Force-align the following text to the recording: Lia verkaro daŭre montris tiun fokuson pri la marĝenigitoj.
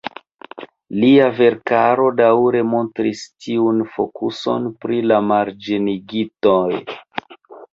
Lia 1.01 1.25
verkaro 1.39 2.07
daŭre 2.21 2.63
montris 2.69 3.21
tiun 3.45 3.83
fokuson 3.97 4.67
pri 4.87 5.01
la 5.13 5.21
marĝenigitoj. 5.33 6.83